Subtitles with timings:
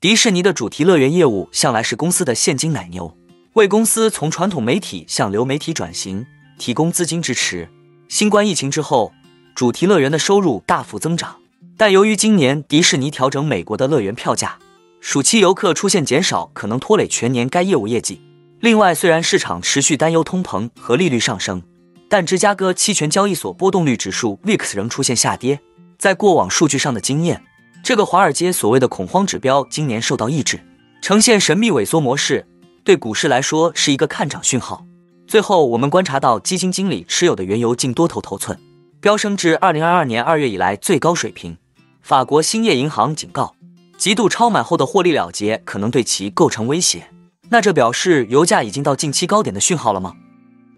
[0.00, 3.12] 迪士尼的主题乐园业务向来是公司的现金奶牛，
[3.54, 6.24] 为公司从传统媒体向流媒体转型
[6.56, 7.68] 提供资金支持。
[8.08, 9.12] 新冠疫情之后，
[9.56, 11.34] 主题乐园的收入大幅增长，
[11.76, 14.56] 但由于今年迪士尼调整美国的乐园票价，
[15.00, 18.20] 暑期游客出现减少，可能拖累全年该业务业绩。
[18.60, 21.60] 另外，虽然市场持续担忧通膨和利率上升，
[22.08, 25.58] 但芝加哥期权交易所波动率指数 VIX 仍出现下跌。
[25.98, 27.42] 在过往数据上的经验。
[27.82, 30.60] 这个华尔街所谓的恐慌指标今年受到抑制，
[31.00, 32.46] 呈现神秘萎缩模式，
[32.84, 34.84] 对股市来说是一个看涨讯号。
[35.26, 38.58] 最后，我们观察到基金经理持有的原油净多头头寸
[39.00, 41.56] 飙升至二零二二年二月以来最高水平。
[42.02, 43.54] 法国兴业银行警告，
[43.96, 47.10] 极度超买后的获利了结可能对其构成威胁。
[47.50, 50.14] 那这表示油价已经到近期高点的讯号了吗？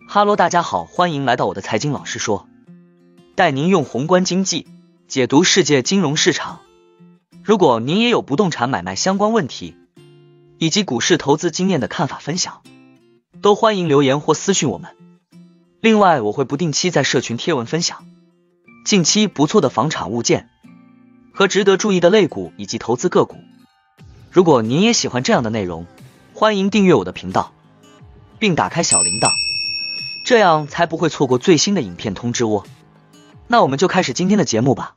[0.08, 2.46] 哈喽，大家好，欢迎来到我的财经老师说，
[3.34, 4.66] 带您用宏观经济
[5.06, 6.60] 解读世界金融市场。
[7.42, 9.74] 如果您也有不动产买卖相关问题，
[10.58, 12.62] 以及股市投资经验的看法分享，
[13.41, 14.94] 都欢迎留言或私讯我们。
[15.80, 18.05] 另外，我会不定期在社群贴文分享
[18.84, 20.50] 近期不错的房产物件
[21.32, 23.36] 和值得注意的类股以及投资个股。
[24.30, 25.86] 如果您也喜欢这样的内容，
[26.34, 27.52] 欢迎订阅我的频道，
[28.38, 29.30] 并打开小铃铛，
[30.27, 32.64] 这样才不会错过最新的影片通知哦。
[33.48, 34.97] 那我们就开始今天的节目吧。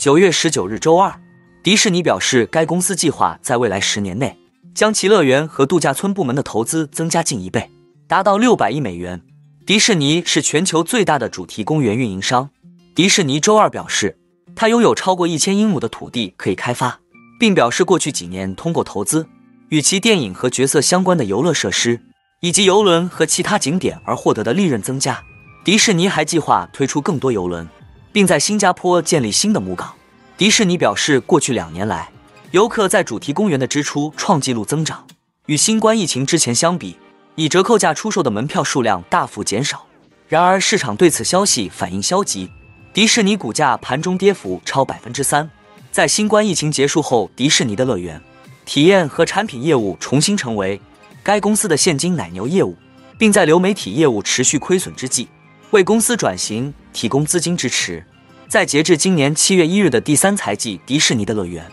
[0.00, 1.20] 九月十九日周二，
[1.62, 4.34] 迪士尼表示，该公司计划在未来十年内
[4.74, 7.70] 将其乐园和度假村部门的投资增加近一倍，
[8.08, 9.20] 达到六百亿美元。
[9.66, 12.48] 迪士尼是全球最大的主题公园运营商。
[12.94, 14.16] 迪士尼周二表示，
[14.56, 16.98] 它拥有超过一千英亩的土地可以开发，
[17.38, 19.26] 并表示过去几年通过投资
[19.68, 22.00] 与其电影和角色相关的游乐设施
[22.40, 25.22] 以及游轮和其他景点而获得的利润增加。
[25.62, 27.68] 迪士尼还计划推出更多游轮。
[28.12, 29.92] 并在新加坡建立新的母港。
[30.36, 32.10] 迪士尼表示，过去两年来，
[32.50, 35.06] 游客在主题公园的支出创纪录增长。
[35.46, 36.96] 与新冠疫情之前相比，
[37.34, 39.84] 以折扣价出售的门票数量大幅减少。
[40.28, 42.48] 然而，市场对此消息反应消极，
[42.92, 45.50] 迪士尼股价盘中跌幅超百分之三。
[45.90, 48.20] 在新冠疫情结束后，迪士尼的乐园、
[48.64, 50.80] 体验和产品业务重新成为
[51.22, 52.76] 该公司的现金奶牛业务，
[53.18, 55.28] 并在流媒体业务持续亏损之际。
[55.72, 58.04] 为公司转型提供资金支持。
[58.50, 61.64] 在截至今年七月一日的第三财季，迪士尼的乐园、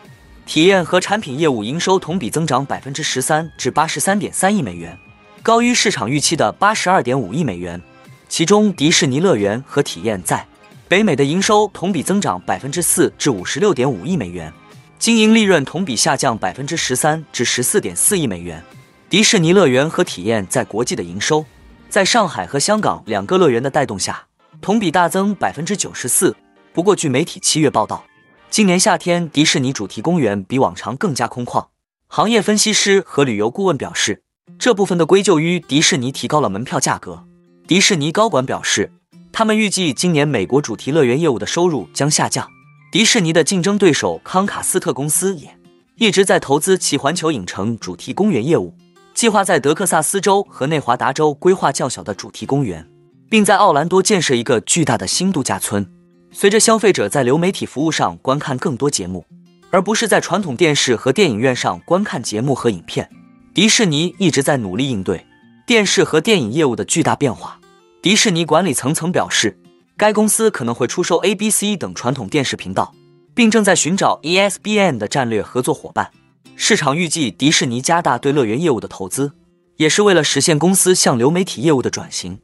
[0.46, 4.96] 体验和产品业务营收同比增长百分之十三，至八十三点三亿美元，
[5.42, 7.82] 高于市场预期的八十二点五亿美元。
[8.30, 10.46] 其中，迪士尼乐园和体验在
[10.88, 14.54] 北美的营收同比增长百分之四，至五十六点五亿美元，
[15.00, 18.64] 经营利润同比下降百分之十三，至十四点四亿美元。
[19.10, 21.44] 迪士尼乐园和体验在国际的营收。
[21.90, 24.26] 在上海和香港两个乐园的带动下，
[24.62, 26.36] 同比大增百分之九十四。
[26.78, 28.04] 不过，据媒体七月报道，
[28.52, 31.70] 今年夏天迪士尼主题公园比往常更加空旷。
[32.08, 34.22] 行业分析师和旅游顾问表示，
[34.60, 37.26] 这部分的归咎于迪士尼提高了门票价格。
[37.68, 38.92] 迪士尼高管表示，
[39.32, 42.48] 他们预计今年美国主题乐园业务的收入将下降。
[42.92, 45.58] 迪士尼的竞争对手康卡斯特公司也
[45.96, 48.76] 一直在投资其环球影城主题公园业务。
[49.16, 52.88] 计划在德克萨斯州和内华达州规划较小的主题公园，
[53.28, 55.92] 并在奥兰多建设一个巨大的新度假村。
[56.40, 59.26] 随着消费者在流媒体服务上观看更多节目，
[59.72, 63.10] 而不是在传统电视和电影院上观看节目和影片，
[63.56, 65.26] 迪士尼一直在努力应对
[65.66, 67.60] 电视和电影业务的巨大变化。
[68.04, 69.58] 迪士尼管理层曾表示，
[69.98, 72.94] 该公司可能会出售 ABC 等传统电视频道，
[73.34, 76.12] 并正在寻找 ESPN 的战略合作伙伴。
[76.56, 79.32] 市场预计，迪士尼加大对乐园业务的投资，
[79.78, 82.38] 也是为了实现公司向流媒体业务的转型。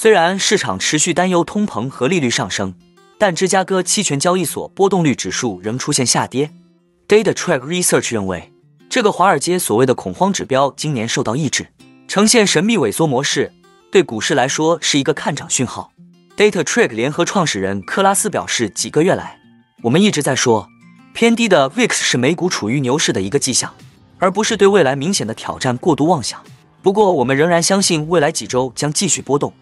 [0.00, 2.72] 虽然市场持续担忧通膨和利率上升，
[3.18, 6.52] 但芝加哥期权交易所波动率指数仍出现下跌。
[7.08, 8.52] Data Track Research 认为，
[8.88, 11.66] 这个华尔街所谓的恐慌指标今年受到抑制，
[12.06, 13.52] 呈现神秘萎缩模式，
[13.90, 15.90] 对股市来说是一个看涨讯号。
[16.36, 19.40] Data Track 联合创始人克拉斯表示，几个月来。
[19.82, 20.68] 我们一直在说，
[21.12, 23.74] 偏低的 VIX 是美股处于牛市的一个迹象，
[24.20, 26.40] 而不是对未来明显的挑战过度妄想。
[26.82, 29.52] 不过，我们仍然相信未来几周将继续波动。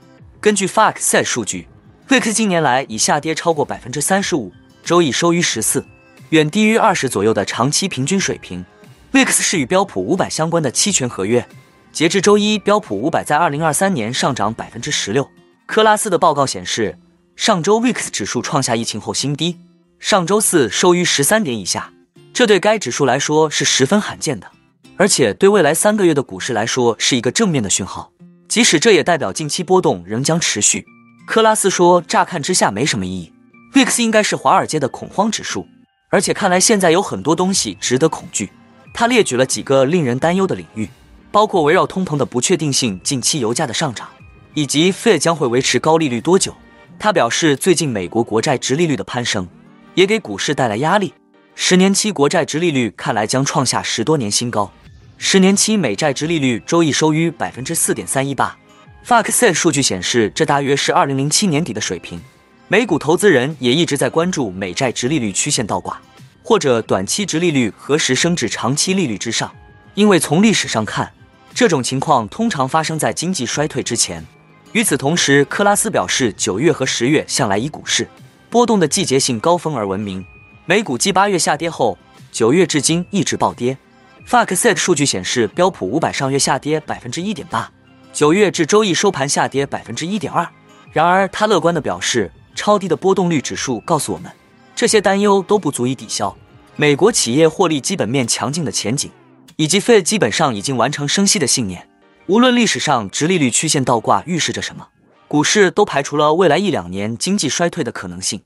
[0.46, 1.66] 根据 FactSet 数据
[2.08, 4.52] ，VIX 近年来已下跌超过百分之三十五，
[4.84, 5.84] 周一收于十四，
[6.28, 8.64] 远低于二十左右的长期平均水平。
[9.12, 11.44] VIX 是与标普五百相关的期权合约。
[11.90, 15.28] 截至周一，标普五百在二零二三年上涨百分之十六。
[15.66, 16.96] 科拉斯的报告显示，
[17.34, 19.58] 上周 VIX 指数创下疫情后新低。
[19.98, 21.92] 上周四收于十三点以下，
[22.32, 24.48] 这对该指数来说是十分罕见的。
[24.96, 28.12] 而且对未来三个月的股市来说是一个正面的讯号。
[28.48, 30.84] 即使这也代表近期波动仍将持续。
[31.26, 33.32] 克拉斯说，乍看之下没什么意义
[33.74, 35.66] ，VIX 应该是华尔街的恐慌指数，
[36.08, 38.50] 而且看来现在有很多东西值得恐惧。
[38.94, 40.88] 他列举了几个令人担忧的领域，
[41.30, 44.08] 包括围绕通膨的不确定性、近期油价的上涨，
[44.54, 46.54] 以及 Fed 将会维持高利率多久。
[46.98, 49.46] 他表示，最近美国国债直利率的攀升
[49.94, 51.12] 也给股市带来压力。
[51.54, 54.72] 十年期国债直利率看来将创下十多年新高，
[55.18, 58.56] 十年期美债直利率周一收于百分之四点三一八。
[59.04, 62.20] FactSet 数据显示，这大约是二零零七年底的水平。
[62.68, 66.00] 美股投资人也一直在关注美债直利率曲线倒挂，
[66.42, 69.50] 或者短期直利率何时升至长期利率之上，
[69.94, 71.10] 因为从历史上看，
[71.54, 74.24] 这种情况通常发生在经济衰退之前。
[74.72, 78.06] 与此同时，克拉斯表示，九月和十月向来以股市
[78.50, 80.24] 波动的季节性高峰而闻名。
[80.66, 81.96] 美股继八月下跌后，
[82.30, 83.78] 九月至今一直暴跌。
[84.28, 87.70] FactSet 数据显示，标普五百上月下跌百分之一点八，
[88.12, 90.44] 九月至周一收盘下跌百分之一点二。
[90.90, 94.32] 然而，他乐观地表示，超低的波动率指数告诉我们，
[94.74, 96.36] 这些担忧都不足以抵消
[96.74, 99.12] 美国企业获利基本面强劲的前景，
[99.54, 101.88] 以及 Fed 基本上已经完成升息的信念。
[102.26, 104.88] 无论历史上直利率曲线倒挂预示着什么，
[105.28, 108.42] 股市都排除了未来一两年经济衰退的可能性。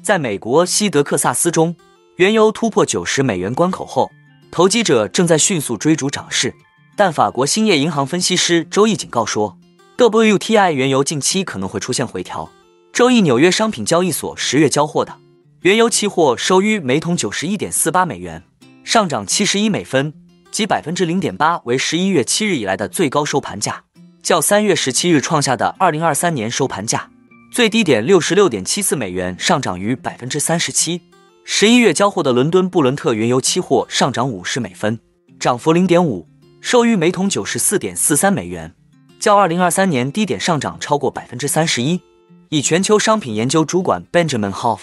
[0.00, 1.74] 在美国西德克萨斯中，
[2.20, 4.12] 原油突破九十美元关口后，
[4.50, 6.54] 投机者正在迅速追逐涨势。
[6.94, 9.56] 但法国兴业银行分析师周一警告说
[9.96, 12.52] ，WTI 原油近期可能会出现回调。
[12.92, 15.16] 周一，纽约商品交易所十月交货的
[15.62, 18.42] 原油期货收于每桶九十一点四八美元。
[18.84, 20.12] 上涨七十一美分，
[20.50, 23.84] 即百分之零点八，为十一月七日以来的最高收盘价，
[24.22, 27.08] 较三月十七日创下的二零二三年收盘价
[27.50, 31.00] 最低点六十六点七四美元上涨逾百分之三十七。
[31.44, 34.98] 十一月交货的伦敦布伦特原油期货上涨五十美分，
[35.38, 36.28] 涨幅零点五，
[36.60, 38.74] 收于每桶九十四点四三美元，
[39.18, 42.00] 较二零二三年低点上涨超过百分之三十一。
[42.50, 44.80] 以全球商品研究主管 Benjamin Hoff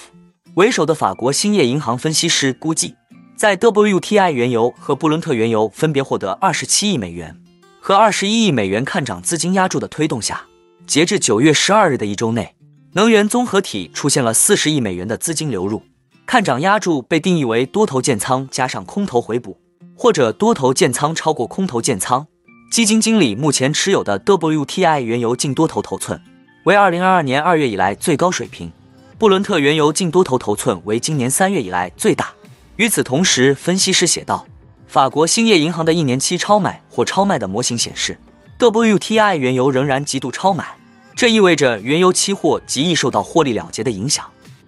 [0.56, 2.96] 为首的法国兴业银行分析师估计。
[3.36, 7.40] 在 WTI 原油和布伦特原油分别获得二十七亿美元
[7.80, 10.46] 和二十一亿美元看涨资金压注的推动下，
[10.88, 12.56] 截至九月十二日的一周内，
[12.94, 15.84] 能源综合体出现了四十亿美元的资金流入。
[16.28, 19.58] 看涨压注被定义为多头建仓加上空头回补，
[19.96, 22.28] 或者多头建仓超过空头建仓。
[22.70, 26.22] 基金经理目前持有的 WTI 原油净多头头寸
[26.66, 28.70] 为二零二二年二月以来最高水平，
[29.18, 32.34] 布伦特原油净多头头寸为今年三月以来最大。
[32.76, 34.46] 与此同时，分析师写道，
[34.86, 38.20] 法国兴业银行的一年期超买或超卖的模型显示
[38.60, 40.76] ，WTI 原油仍然极度超买，
[41.16, 44.26] 这意味着原油期货极易受到获利了结的影响。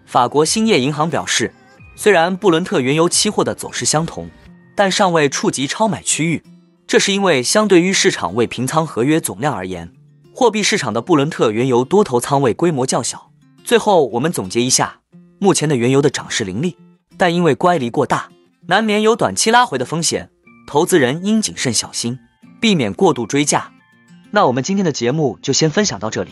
[0.09, 1.53] 法国兴业银行表示，
[1.95, 4.27] 虽然布伦特原油期货的走势相同，
[4.73, 6.41] 但尚未触及超买区域，
[6.87, 9.93] 这是因为相对于市场未平仓合约总量而言，
[10.33, 13.29] 货币市场的布伦特原油多头仓位规模较小。
[13.63, 15.01] 最后，我们总结一下，
[15.37, 16.75] 目前的原油的涨势凌厉。
[17.15, 18.29] 但因为乖离过大，
[18.65, 20.31] 难免有短期拉回的风险，
[20.65, 22.17] 投资人应谨慎小心，
[22.59, 23.73] 避免过度追价。
[24.31, 26.31] 那我们今天的节目就先分享到这里。